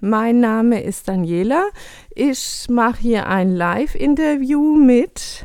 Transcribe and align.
Mein 0.00 0.38
Name 0.38 0.80
ist 0.80 1.08
Daniela. 1.08 1.70
Ich 2.14 2.68
mache 2.70 2.98
hier 2.98 3.26
ein 3.26 3.56
Live-Interview 3.56 4.76
mit. 4.76 5.44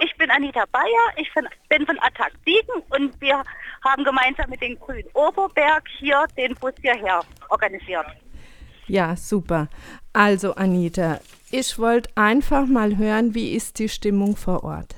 Ich 0.00 0.16
bin 0.16 0.28
Anita 0.28 0.64
Bayer, 0.72 1.16
ich 1.16 1.32
bin 1.68 1.86
von 1.86 1.96
Attac 2.00 2.32
Siegen 2.44 2.82
und 2.90 3.20
wir 3.20 3.44
haben 3.84 4.02
gemeinsam 4.02 4.50
mit 4.50 4.60
den 4.60 4.76
Grünen 4.80 5.08
Oberberg 5.14 5.84
hier 6.00 6.26
den 6.36 6.56
Bus 6.56 6.72
hierher 6.80 7.20
organisiert. 7.48 8.06
Ja, 8.88 9.14
super. 9.14 9.68
Also 10.12 10.56
Anita, 10.56 11.20
ich 11.52 11.78
wollte 11.78 12.10
einfach 12.16 12.66
mal 12.66 12.96
hören, 12.96 13.36
wie 13.36 13.54
ist 13.54 13.78
die 13.78 13.88
Stimmung 13.88 14.34
vor 14.34 14.64
Ort? 14.64 14.96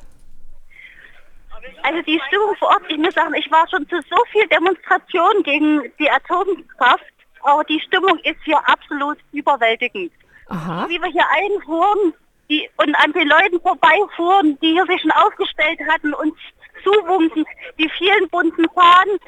Also 1.83 2.01
die 2.07 2.19
Stimmung 2.27 2.57
vor 2.59 2.69
Ort, 2.69 2.85
ich 2.89 2.97
muss 2.97 3.13
sagen, 3.13 3.35
ich 3.35 3.51
war 3.51 3.69
schon 3.69 3.87
zu 3.91 3.97
so 4.09 4.17
viel 4.33 4.49
Demonstrationen 4.49 5.43
gegen 5.43 5.83
die 5.99 6.11
Atomkraft 6.11 7.05
aber 7.43 7.65
die 7.65 7.81
Stimmung 7.81 8.19
ist 8.19 8.39
hier 8.45 8.59
absolut 8.69 9.19
überwältigend. 9.33 10.13
Aha. 10.49 10.89
Wie 10.89 11.01
wir 11.01 11.11
hier 11.11 11.27
einfuhren 11.29 12.15
die, 12.49 12.69
und 12.79 12.95
an 12.95 13.13
den 13.13 13.29
Leuten 13.29 13.61
vorbeifuhren, 13.61 14.59
die 14.61 14.73
hier 14.73 14.87
sich 14.87 15.01
schon 15.03 15.11
aufgestellt 15.13 15.81
hatten 15.89 16.15
und 16.15 16.35
zuwunken, 16.83 17.45
die 17.79 17.89
vielen 17.99 18.29
bunten 18.31 18.67
Fahnen, 18.75 19.19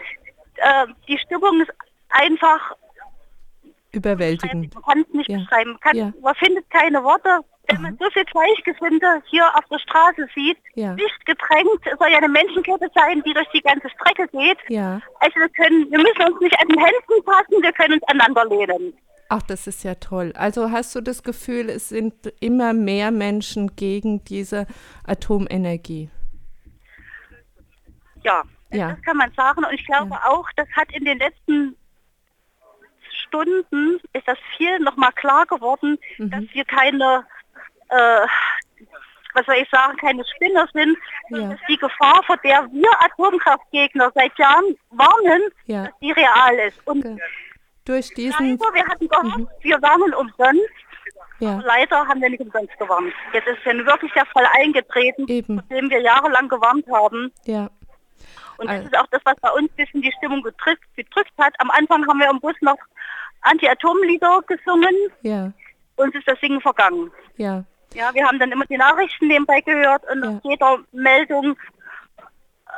äh, 0.57 0.87
die 1.09 1.19
Stimmung 1.19 1.61
ist 1.61 1.73
einfach 2.09 2.75
überwältigend. 3.93 4.75
Man 4.75 4.85
kann 4.85 5.05
es 5.07 5.15
nicht 5.15 5.31
ja. 5.31 5.39
beschreiben. 5.39 5.71
Man, 5.73 5.81
kann, 5.81 5.97
ja. 5.97 6.13
man 6.21 6.35
findet 6.37 6.71
keine 6.71 7.03
Worte. 7.03 7.41
Wenn 7.71 7.83
man 7.83 7.99
so 7.99 8.11
viel 8.11 8.25
Gleichgesinnte 8.25 9.23
hier 9.27 9.47
auf 9.57 9.65
der 9.71 9.79
Straße 9.79 10.27
sieht, 10.35 10.59
ja. 10.75 10.95
dicht 10.95 11.27
gedrängt, 11.27 11.81
es 11.85 11.99
soll 11.99 12.11
ja 12.11 12.19
eine 12.19 12.29
Menschenkette 12.29 12.91
sein, 12.95 13.23
die 13.23 13.33
durch 13.33 13.49
die 13.55 13.61
ganze 13.61 13.89
Strecke 13.91 14.29
geht. 14.29 14.59
Ja. 14.69 15.01
Also 15.21 15.37
wir 15.37 15.49
können, 15.51 15.91
wir 15.91 15.99
müssen 15.99 16.33
uns 16.33 16.41
nicht 16.41 16.59
an 16.61 16.69
den 16.69 16.79
Händen 16.79 17.25
passen, 17.25 17.63
wir 17.63 17.73
können 17.73 17.95
uns 17.95 18.03
aneinander 18.05 18.45
lehnen. 18.47 18.95
Ach, 19.29 19.43
das 19.43 19.69
ist 19.69 19.85
ja 19.85 19.95
toll. 19.95 20.33
Also 20.37 20.73
hast 20.73 20.95
du 20.97 21.01
das 21.01 21.23
Gefühl, 21.23 21.71
es 21.71 21.89
sind 21.89 22.15
immer 22.41 22.73
mehr 22.73 23.13
Menschen 23.13 23.77
gegen 23.77 24.25
diese 24.25 24.67
Atomenergie? 25.07 26.11
Ja, 28.25 28.43
ja. 28.73 28.91
das 28.91 29.03
kann 29.03 29.17
man 29.17 29.33
sagen. 29.35 29.65
Und 29.65 29.73
ich 29.73 29.87
glaube 29.87 30.11
ja. 30.11 30.29
auch, 30.29 30.49
das 30.57 30.69
hat 30.73 30.93
in 30.93 31.05
den 31.05 31.19
letzten 31.19 31.77
Stunden 33.31 34.01
ist 34.13 34.27
das 34.27 34.39
viel 34.57 34.81
nochmal 34.81 35.13
klar 35.13 35.47
geworden, 35.47 35.99
mhm. 36.19 36.31
dass 36.31 36.45
wir 36.53 36.65
keine 36.65 37.25
äh, 37.91 38.27
was 39.35 39.47
soll 39.47 39.57
ich 39.57 39.69
sagen, 39.71 39.97
keine 39.97 40.25
Spinner 40.25 40.67
sind, 40.73 40.97
ja. 41.31 41.51
dass 41.51 41.61
die 41.69 41.77
Gefahr, 41.77 42.23
vor 42.27 42.37
der 42.39 42.67
wir 42.73 42.91
Atomkraftgegner 43.05 44.11
seit 44.15 44.37
Jahren 44.39 44.77
warnen, 44.91 45.43
ja. 45.67 45.85
dass 45.85 45.99
die 46.01 46.13
real 46.13 46.55
ist. 46.67 46.79
Und 46.87 47.05
okay. 47.05 47.19
durch 47.85 48.13
diesen... 48.15 48.59
Leider, 48.59 48.75
wir 48.75 48.87
hatten 48.87 49.09
gehofft, 49.09 49.39
mhm. 49.39 49.49
wir 49.61 49.83
warnen 49.83 50.15
umsonst. 50.15 50.71
Ja. 51.39 51.61
Leider 51.65 52.07
haben 52.07 52.21
wir 52.21 52.29
nicht 52.29 52.41
umsonst 52.41 52.77
gewarnt. 52.79 53.13
Jetzt 53.33 53.47
ist 53.47 53.65
ja 53.65 53.73
wirklich 53.73 54.13
der 54.13 54.27
Fall 54.27 54.47
eingetreten, 54.53 55.27
Eben. 55.29 55.63
dem 55.71 55.89
wir 55.89 56.01
jahrelang 56.01 56.49
gewarnt 56.49 56.87
haben. 56.93 57.33
Ja. 57.45 57.71
Und 58.59 58.67
das 58.67 58.77
also. 58.77 58.87
ist 58.89 58.99
auch 58.99 59.07
das, 59.11 59.23
was 59.25 59.37
bei 59.41 59.51
uns 59.53 59.71
ein 59.71 59.77
bisschen 59.77 60.03
die 60.03 60.13
Stimmung 60.19 60.43
gedrückt, 60.43 60.85
gedrückt 60.97 61.33
hat. 61.39 61.55
Am 61.59 61.71
Anfang 61.71 62.07
haben 62.07 62.19
wir 62.19 62.29
im 62.29 62.41
Bus 62.41 62.55
noch 62.61 62.77
Anti-Atom-Lieder 63.41 64.43
gesungen. 64.47 64.95
Ja. 65.23 65.53
Uns 65.97 66.15
ist 66.15 66.29
das 66.29 66.39
Singen 66.41 66.61
vergangen. 66.61 67.11
Ja. 67.39 67.65
Ja, 67.95 68.15
wir 68.15 68.27
haben 68.27 68.39
dann 68.39 68.53
immer 68.53 68.67
die 68.67 68.77
Nachrichten 68.77 69.29
nebenbei 69.29 69.61
gehört 69.61 70.03
und 70.11 70.23
ja. 70.23 70.31
nach 70.31 70.41
jeder 70.45 70.79
Meldung 70.93 71.57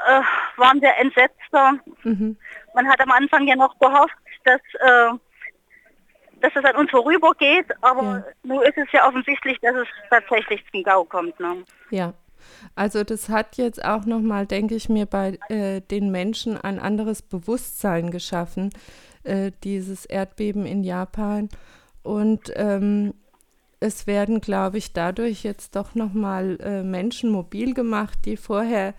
äh, 0.07 0.21
waren 0.57 0.81
wir 0.81 0.97
entsetzter. 0.99 1.75
Mhm. 2.03 2.37
Man 2.75 2.89
hat 2.89 3.01
am 3.01 3.11
Anfang 3.11 3.47
ja 3.47 3.57
noch 3.57 3.79
gehofft, 3.79 4.15
dass, 4.45 4.61
äh, 4.81 5.11
dass 6.41 6.53
es 6.55 6.65
an 6.65 6.77
uns 6.77 6.91
vorübergeht, 6.91 7.67
aber 7.83 8.03
ja. 8.03 8.25
nun 8.43 8.63
ist 8.63 8.79
es 8.79 8.91
ja 8.93 9.07
offensichtlich, 9.07 9.59
dass 9.61 9.77
es 9.77 9.89
tatsächlich 10.11 10.65
zum 10.71 10.83
Gau 10.83 11.05
kommt. 11.05 11.39
Ne? 11.39 11.65
Ja. 11.91 12.15
Also 12.75 13.05
das 13.05 13.29
hat 13.29 13.57
jetzt 13.57 13.85
auch 13.85 14.05
nochmal, 14.05 14.47
denke 14.47 14.75
ich 14.75 14.89
mir, 14.89 15.07
bei 15.07 15.39
äh, 15.49 15.81
den 15.81 16.11
Menschen 16.11 16.57
ein 16.59 16.81
anderes 16.81 17.23
Bewusstsein 17.23 18.11
geschaffen, 18.11 18.71
äh, 19.23 19.53
dieses 19.63 20.05
Erdbeben 20.07 20.67
in 20.67 20.83
Japan. 20.83 21.49
Und 22.03 22.53
ähm, 22.57 23.15
es 23.83 24.07
werden, 24.07 24.41
glaube 24.41 24.79
ich, 24.79 24.93
dadurch 24.93 25.43
jetzt 25.43 25.77
doch 25.77 25.95
nochmal 25.95 26.59
äh, 26.61 26.83
Menschen 26.83 27.31
mobil 27.31 27.75
gemacht, 27.75 28.19
die 28.25 28.37
vorher, 28.37 28.95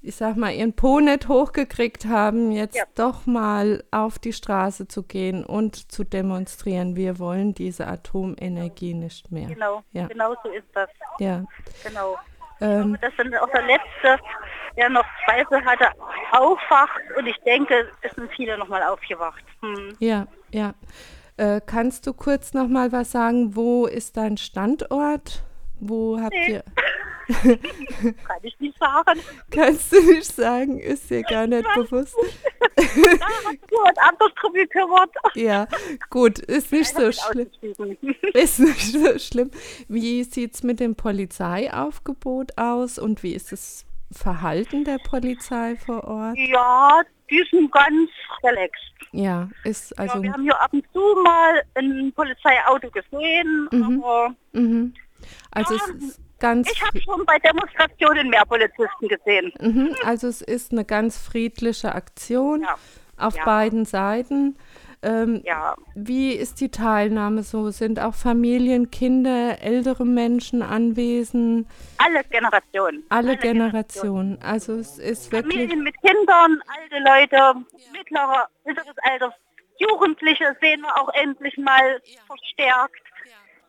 ich 0.00 0.16
sag 0.16 0.36
mal, 0.36 0.52
ihren 0.52 0.74
Po 0.74 1.00
nicht 1.00 1.28
hochgekriegt 1.28 2.06
haben, 2.06 2.52
jetzt 2.52 2.76
ja. 2.76 2.84
doch 2.94 3.26
mal 3.26 3.82
auf 3.90 4.18
die 4.18 4.32
Straße 4.32 4.86
zu 4.88 5.02
gehen 5.02 5.44
und 5.44 5.90
zu 5.90 6.04
demonstrieren. 6.04 6.96
Wir 6.96 7.18
wollen 7.18 7.54
diese 7.54 7.86
Atomenergie 7.88 8.94
nicht 8.94 9.32
mehr. 9.32 9.48
Genau, 9.48 9.82
ja. 9.92 10.06
genau 10.06 10.34
so 10.42 10.50
ist 10.50 10.68
das. 10.72 10.88
Ja. 11.18 11.44
Genau. 11.82 12.16
Ähm, 12.60 12.96
das 13.00 13.12
sind 13.16 13.36
auch 13.36 13.50
der 13.50 13.62
letzte, 13.62 14.22
der 14.76 14.88
noch 14.88 15.04
Zweifel 15.24 15.64
hatte, 15.64 15.88
aufwacht 16.32 17.02
und 17.16 17.26
ich 17.26 17.36
denke, 17.44 17.90
es 18.02 18.12
sind 18.12 18.30
viele 18.32 18.56
nochmal 18.56 18.82
aufgewacht. 18.84 19.44
Hm. 19.60 19.96
Ja, 19.98 20.26
ja. 20.52 20.72
Äh, 21.36 21.60
kannst 21.64 22.06
du 22.06 22.12
kurz 22.12 22.54
noch 22.54 22.68
mal 22.68 22.92
was 22.92 23.10
sagen? 23.10 23.56
Wo 23.56 23.86
ist 23.86 24.16
dein 24.16 24.36
Standort? 24.36 25.42
Wo 25.80 26.20
habt 26.20 26.32
nee. 26.32 26.52
ihr? 26.54 26.64
Kann 27.26 28.38
ich 28.42 28.58
nicht 28.60 28.78
sagen. 28.78 29.20
Kannst 29.50 29.92
du 29.92 30.12
nicht 30.12 30.26
sagen? 30.26 30.78
Ist 30.78 31.10
dir 31.10 31.22
gar 31.22 31.46
nicht 31.46 31.66
bewusst. 31.74 32.14
da 32.76 32.82
hast 32.82 33.58
du 33.70 33.76
was 33.76 33.96
anderes 33.98 34.32
drum 34.40 34.52
gekümmert. 34.52 35.10
Ja, 35.34 35.66
gut, 36.10 36.38
ist 36.38 36.72
nicht 36.72 36.94
Nein, 36.96 37.12
so 37.12 37.22
schlimm. 37.22 37.96
Ist 38.34 38.58
nicht 38.60 38.92
so 38.92 39.18
schlimm. 39.18 39.50
Wie 39.88 40.22
sieht 40.24 40.54
es 40.54 40.62
mit 40.62 40.80
dem 40.80 40.94
Polizeiaufgebot 40.94 42.58
aus 42.58 42.98
und 42.98 43.22
wie 43.22 43.34
ist 43.34 43.52
das 43.52 43.86
Verhalten 44.12 44.84
der 44.84 44.98
Polizei 44.98 45.76
vor 45.76 46.04
Ort? 46.04 46.36
Ja, 46.36 47.02
die 47.30 47.44
sind 47.50 47.72
ganz 47.72 48.10
relaxed. 48.42 48.82
Ja, 49.12 49.48
ist 49.64 49.96
also. 49.98 50.16
Ja, 50.16 50.22
wir 50.22 50.32
haben 50.32 50.42
hier 50.42 50.60
ab 50.60 50.72
und 50.72 50.84
zu 50.92 51.00
mal 51.22 51.62
ein 51.74 52.12
Polizeiauto 52.14 52.90
gesehen, 52.90 53.68
mhm. 53.70 54.02
aber. 54.02 54.34
Mhm. 54.52 54.94
Also 55.50 55.74
ja, 55.74 55.80
es 55.96 56.04
ist 56.04 56.20
ganz. 56.38 56.70
Ich 56.70 56.82
habe 56.82 57.00
schon 57.00 57.24
bei 57.24 57.38
Demonstrationen 57.38 58.28
mehr 58.28 58.44
Polizisten 58.44 59.08
gesehen. 59.08 59.52
Mhm. 59.60 59.94
Also 60.04 60.26
es 60.26 60.42
ist 60.42 60.72
eine 60.72 60.84
ganz 60.84 61.16
friedliche 61.16 61.94
Aktion 61.94 62.62
ja. 62.62 62.76
auf 63.16 63.36
beiden 63.44 63.84
Seiten. 63.84 64.56
Ähm, 65.04 65.42
ja. 65.44 65.74
Wie 65.94 66.32
ist 66.32 66.60
die 66.60 66.70
Teilnahme 66.70 67.42
so? 67.42 67.70
Sind 67.70 68.00
auch 68.00 68.14
Familien, 68.14 68.90
Kinder, 68.90 69.60
ältere 69.60 70.06
Menschen 70.06 70.62
anwesend? 70.62 71.68
Alle 71.98 72.24
Generationen. 72.24 73.04
Alle, 73.10 73.28
Alle 73.28 73.36
Generationen. 73.36 74.38
Generationen. 74.38 74.38
Also 74.42 74.72
es 74.74 74.98
ist 74.98 75.30
wirklich... 75.30 75.54
Familien 75.54 75.82
mit 75.82 75.94
Kindern, 76.00 76.62
alte 76.66 77.04
Leute, 77.04 77.36
ja. 77.36 77.64
mittlerer, 77.92 78.48
mittleres 78.64 78.96
Alter, 79.02 79.34
Jugendliche 79.76 80.56
sehen 80.60 80.80
wir 80.80 80.96
auch 80.96 81.12
endlich 81.14 81.56
mal 81.58 82.00
ja. 82.04 82.20
verstärkt. 82.26 83.02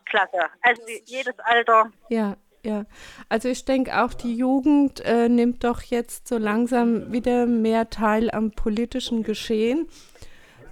Klasse. 0.05 0.49
Also 0.61 0.83
jedes 1.05 1.37
Alter. 1.39 1.91
Ja, 2.09 2.37
ja. 2.63 2.85
Also 3.27 3.49
ich 3.49 3.65
denke 3.65 4.01
auch, 4.01 4.13
die 4.13 4.35
Jugend 4.35 5.01
äh, 5.03 5.27
nimmt 5.27 5.63
doch 5.63 5.81
jetzt 5.81 6.27
so 6.27 6.37
langsam 6.37 7.11
wieder 7.11 7.45
mehr 7.45 7.89
teil 7.89 8.31
am 8.31 8.51
politischen 8.51 9.23
Geschehen 9.23 9.87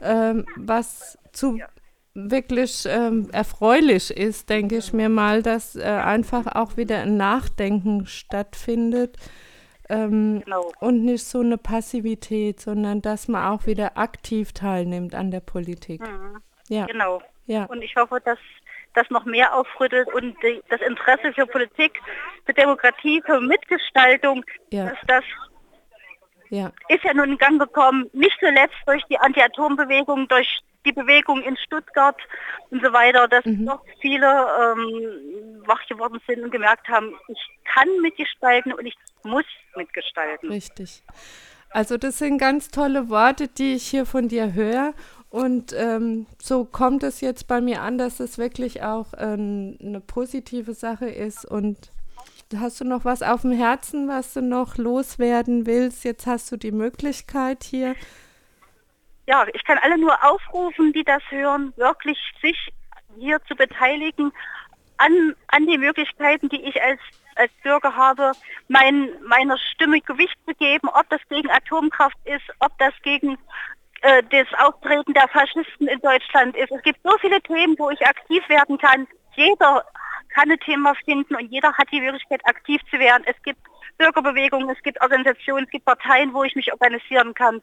ähm, 0.03 0.45
was 0.55 1.17
zu 1.31 1.59
wirklich 2.15 2.85
ähm, 2.87 3.29
erfreulich 3.31 4.11
ist, 4.11 4.49
denke 4.49 4.77
ich 4.77 4.93
mir 4.93 5.09
mal, 5.09 5.41
dass 5.41 5.75
äh, 5.75 5.83
einfach 5.83 6.45
auch 6.55 6.77
wieder 6.77 6.99
ein 6.99 7.17
Nachdenken 7.17 8.05
stattfindet 8.05 9.17
ähm, 9.89 10.41
genau. 10.43 10.71
und 10.79 11.03
nicht 11.03 11.23
so 11.23 11.39
eine 11.39 11.57
Passivität, 11.57 12.59
sondern 12.59 13.01
dass 13.01 13.27
man 13.27 13.51
auch 13.51 13.65
wieder 13.65 13.97
aktiv 13.97 14.53
teilnimmt 14.53 15.15
an 15.15 15.31
der 15.31 15.39
Politik. 15.39 16.01
Mhm. 16.01 16.37
Ja. 16.69 16.85
Genau. 16.85 17.21
Ja. 17.45 17.65
Und 17.65 17.81
ich 17.81 17.95
hoffe, 17.95 18.21
dass 18.23 18.39
das 18.93 19.09
noch 19.09 19.25
mehr 19.25 19.55
aufrüttelt 19.55 20.07
und 20.13 20.35
die, 20.43 20.61
das 20.69 20.81
Interesse 20.81 21.33
für 21.33 21.47
Politik, 21.47 21.99
für 22.45 22.53
Demokratie, 22.53 23.21
für 23.25 23.41
Mitgestaltung, 23.41 24.45
ja. 24.71 24.89
dass 24.89 24.99
das 25.07 25.23
ja. 26.53 26.71
ist 26.87 27.03
ja 27.03 27.13
nun 27.13 27.31
in 27.31 27.37
Gang 27.37 27.59
gekommen, 27.59 28.09
nicht 28.13 28.37
zuletzt 28.39 28.75
durch 28.85 29.03
die 29.09 29.17
Anti-Atom-Bewegung, 29.17 30.27
durch 30.27 30.61
die 30.85 30.91
Bewegung 30.91 31.41
in 31.41 31.57
Stuttgart 31.57 32.17
und 32.69 32.83
so 32.83 32.93
weiter, 32.93 33.27
dass 33.27 33.43
mhm. 33.45 33.65
doch 33.65 33.81
viele 34.01 34.27
ähm, 34.27 35.63
wach 35.65 35.83
geworden 35.87 36.19
sind 36.27 36.43
und 36.43 36.51
gemerkt 36.51 36.87
haben, 36.89 37.15
ich 37.27 37.39
kann 37.63 37.87
mitgestalten 38.01 38.71
und 38.73 38.85
ich 38.85 38.95
muss 39.23 39.45
mitgestalten. 39.75 40.49
Richtig. 40.51 41.01
Also 41.71 41.97
das 41.97 42.19
sind 42.19 42.37
ganz 42.37 42.67
tolle 42.67 43.09
Worte, 43.09 43.47
die 43.47 43.73
ich 43.73 43.87
hier 43.87 44.05
von 44.05 44.27
dir 44.27 44.53
höre. 44.53 44.93
Und 45.31 45.73
ähm, 45.75 46.27
so 46.39 46.65
kommt 46.65 47.01
es 47.01 47.19
jetzt 47.21 47.47
bei 47.47 47.61
mir 47.61 47.81
an, 47.81 47.97
dass 47.97 48.19
es 48.19 48.37
wirklich 48.37 48.83
auch 48.83 49.07
ähm, 49.17 49.79
eine 49.81 50.01
positive 50.01 50.75
Sache 50.75 51.07
ist 51.07 51.45
und 51.45 51.92
Hast 52.59 52.81
du 52.81 52.85
noch 52.85 53.05
was 53.05 53.21
auf 53.21 53.41
dem 53.41 53.51
Herzen, 53.51 54.07
was 54.07 54.33
du 54.33 54.41
noch 54.41 54.77
loswerden 54.77 55.65
willst? 55.65 56.03
Jetzt 56.03 56.27
hast 56.27 56.51
du 56.51 56.57
die 56.57 56.71
Möglichkeit 56.71 57.63
hier. 57.63 57.95
ja, 59.27 59.45
ich 59.53 59.63
kann 59.63 59.77
alle 59.77 59.97
nur 59.97 60.15
aufrufen, 60.23 60.93
die 60.93 61.03
das 61.03 61.21
hören, 61.29 61.73
wirklich 61.77 62.17
sich 62.41 62.57
hier 63.17 63.41
zu 63.45 63.55
beteiligen 63.55 64.31
an, 64.97 65.35
an 65.47 65.65
die 65.65 65.77
Möglichkeiten, 65.77 66.49
die 66.49 66.61
ich 66.61 66.81
als, 66.81 66.99
als 67.35 67.51
Bürger 67.63 67.95
habe, 67.95 68.31
mein, 68.67 69.09
meiner 69.25 69.57
Stimme 69.57 70.01
Gewicht 70.01 70.37
zu 70.47 70.53
geben, 70.55 70.89
ob 70.89 71.09
das 71.09 71.21
gegen 71.29 71.49
Atomkraft 71.49 72.17
ist, 72.25 72.43
ob 72.59 72.77
das 72.77 72.93
gegen 73.03 73.37
äh, 74.01 74.23
das 74.29 74.47
Auftreten 74.59 75.13
der 75.13 75.27
Faschisten 75.29 75.87
in 75.87 75.99
Deutschland 75.99 76.55
ist. 76.55 76.71
Es 76.71 76.81
gibt 76.83 76.99
so 77.03 77.17
viele 77.19 77.41
Themen, 77.41 77.75
wo 77.77 77.89
ich 77.89 78.05
aktiv 78.05 78.47
werden 78.49 78.77
kann. 78.77 79.07
Jeder 79.35 79.85
kann 80.33 80.51
ein 80.51 80.59
Thema 80.59 80.93
finden 81.05 81.35
und 81.35 81.51
jeder 81.51 81.73
hat 81.73 81.91
die 81.91 82.01
Möglichkeit, 82.01 82.45
aktiv 82.45 82.81
zu 82.89 82.99
werden. 82.99 83.23
Es 83.25 83.41
gibt 83.43 83.59
Bürgerbewegungen, 83.97 84.69
es 84.69 84.81
gibt 84.83 85.01
Organisationen, 85.01 85.65
es 85.65 85.71
gibt 85.71 85.85
Parteien, 85.85 86.33
wo 86.33 86.43
ich 86.43 86.55
mich 86.55 86.71
organisieren 86.71 87.33
kann. 87.33 87.61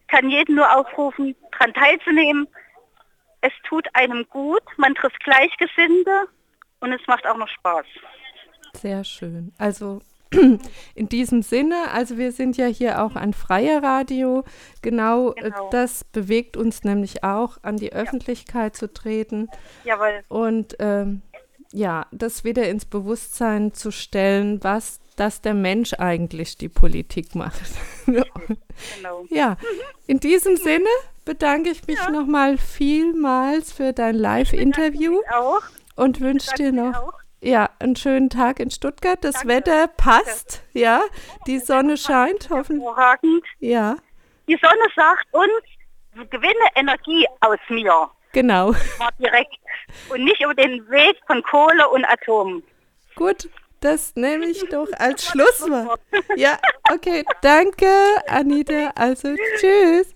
Ich 0.00 0.06
kann 0.08 0.30
jeden 0.30 0.54
nur 0.54 0.70
aufrufen, 0.74 1.34
daran 1.52 1.74
teilzunehmen. 1.74 2.46
Es 3.40 3.52
tut 3.68 3.88
einem 3.94 4.26
gut, 4.28 4.62
man 4.76 4.94
trifft 4.94 5.22
Gleichgesinnte 5.24 6.28
und 6.80 6.92
es 6.92 7.00
macht 7.06 7.26
auch 7.26 7.36
noch 7.36 7.48
Spaß. 7.48 7.86
Sehr 8.74 9.04
schön. 9.04 9.52
Also 9.58 10.00
in 10.94 11.08
diesem 11.08 11.42
Sinne, 11.42 11.90
also 11.92 12.16
wir 12.16 12.32
sind 12.32 12.56
ja 12.56 12.66
hier 12.66 13.02
auch 13.02 13.16
ein 13.16 13.32
freier 13.32 13.82
Radio. 13.82 14.44
Genau, 14.80 15.32
äh, 15.32 15.42
genau. 15.42 15.70
das 15.70 16.04
bewegt 16.04 16.56
uns 16.56 16.84
nämlich 16.84 17.24
auch, 17.24 17.58
an 17.62 17.76
die 17.76 17.92
Öffentlichkeit 17.92 18.74
ja. 18.74 18.78
zu 18.78 18.92
treten. 18.92 19.48
Jawohl. 19.84 20.22
Und 20.28 20.76
ähm, 20.78 21.22
ja, 21.72 22.06
das 22.10 22.44
wieder 22.44 22.68
ins 22.68 22.84
Bewusstsein 22.84 23.72
zu 23.74 23.90
stellen, 23.90 24.62
was 24.62 25.00
dass 25.16 25.40
der 25.40 25.54
Mensch 25.54 25.92
eigentlich 25.94 26.56
die 26.56 26.68
Politik 26.68 27.34
macht. 27.34 27.60
genau. 28.06 29.24
Ja, 29.28 29.56
in 30.06 30.20
diesem 30.20 30.56
Sinne 30.56 30.88
bedanke 31.24 31.70
ich 31.70 31.86
mich 31.86 31.98
ja. 31.98 32.10
nochmal 32.10 32.58
vielmals 32.58 33.72
für 33.72 33.92
dein 33.92 34.14
Live-Interview 34.14 35.20
und 35.96 36.20
wünsche 36.20 36.54
dir 36.54 36.72
noch 36.72 37.12
ja, 37.40 37.70
einen 37.78 37.96
schönen 37.96 38.30
Tag 38.30 38.60
in 38.60 38.70
Stuttgart. 38.70 39.22
Das 39.22 39.34
Danke. 39.34 39.48
Wetter 39.48 39.88
passt, 39.88 40.62
ja. 40.72 41.02
Die 41.46 41.58
Sonne 41.58 41.96
scheint 41.96 42.48
hoffentlich. 42.50 43.44
Ja. 43.58 43.96
Die 44.48 44.58
Sonne 44.60 44.86
sagt 44.94 45.26
uns, 45.32 46.30
gewinne 46.30 46.68
Energie 46.74 47.26
aus 47.40 47.58
mir. 47.68 48.10
Genau. 48.32 48.72
direkt. 49.18 49.58
Und 50.08 50.24
nicht 50.24 50.42
über 50.42 50.54
den 50.54 50.88
Weg 50.90 51.16
von 51.26 51.42
Kohle 51.42 51.88
und 51.88 52.04
Atom. 52.04 52.62
Gut, 53.14 53.48
das 53.80 54.14
nehme 54.14 54.46
ich 54.46 54.68
doch 54.68 54.88
als 54.98 55.26
Schlusswort. 55.26 56.00
Ja, 56.36 56.58
okay. 56.92 57.24
Danke, 57.42 57.86
Anita. 58.26 58.92
Also, 58.94 59.34
tschüss. 59.58 60.14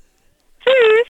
Tschüss. 0.61 1.05